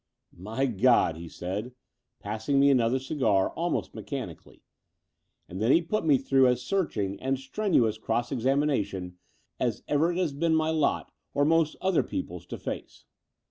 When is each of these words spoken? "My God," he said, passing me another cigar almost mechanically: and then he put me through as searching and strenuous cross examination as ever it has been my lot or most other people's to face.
"My 0.35 0.65
God," 0.65 1.15
he 1.15 1.29
said, 1.29 1.73
passing 2.19 2.59
me 2.59 2.71
another 2.71 2.97
cigar 2.97 3.51
almost 3.51 3.93
mechanically: 3.93 4.63
and 5.47 5.61
then 5.61 5.71
he 5.71 5.79
put 5.83 6.07
me 6.07 6.17
through 6.17 6.47
as 6.47 6.63
searching 6.63 7.19
and 7.21 7.37
strenuous 7.37 7.99
cross 7.99 8.31
examination 8.31 9.19
as 9.59 9.83
ever 9.87 10.11
it 10.11 10.17
has 10.17 10.33
been 10.33 10.55
my 10.55 10.71
lot 10.71 11.11
or 11.35 11.45
most 11.45 11.75
other 11.81 12.01
people's 12.01 12.47
to 12.47 12.57
face. 12.57 13.05